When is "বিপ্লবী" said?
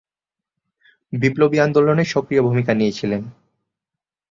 1.13-1.57